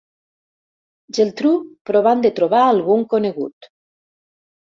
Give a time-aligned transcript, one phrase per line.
[1.17, 1.51] Geltrú,
[1.89, 3.71] provant de trobar algun conegut.